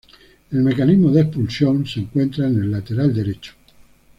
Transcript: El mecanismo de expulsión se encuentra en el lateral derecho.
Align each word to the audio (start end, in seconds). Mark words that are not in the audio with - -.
El 0.49 0.63
mecanismo 0.63 1.11
de 1.11 1.21
expulsión 1.21 1.85
se 1.85 1.99
encuentra 1.99 2.47
en 2.47 2.55
el 2.59 2.71
lateral 2.71 3.13
derecho. 3.13 3.53